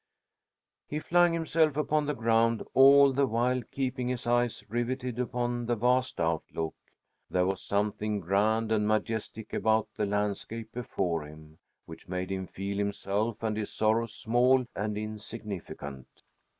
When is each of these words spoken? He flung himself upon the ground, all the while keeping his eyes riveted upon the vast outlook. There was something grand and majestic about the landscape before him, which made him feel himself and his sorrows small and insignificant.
He 0.87 0.97
flung 0.97 1.31
himself 1.31 1.77
upon 1.77 2.07
the 2.07 2.15
ground, 2.15 2.63
all 2.73 3.13
the 3.13 3.27
while 3.27 3.61
keeping 3.69 4.07
his 4.07 4.25
eyes 4.25 4.63
riveted 4.67 5.19
upon 5.19 5.67
the 5.67 5.75
vast 5.75 6.19
outlook. 6.19 6.73
There 7.29 7.45
was 7.45 7.61
something 7.61 8.19
grand 8.19 8.71
and 8.71 8.87
majestic 8.87 9.53
about 9.53 9.89
the 9.93 10.07
landscape 10.07 10.71
before 10.71 11.21
him, 11.27 11.59
which 11.85 12.07
made 12.07 12.31
him 12.31 12.47
feel 12.47 12.79
himself 12.79 13.43
and 13.43 13.55
his 13.55 13.71
sorrows 13.71 14.15
small 14.15 14.65
and 14.75 14.97
insignificant. 14.97 16.23